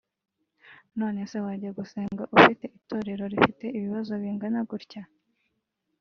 [0.99, 5.03] none se wajya gusenga ufite itorero rifite ibibazo bingana gutya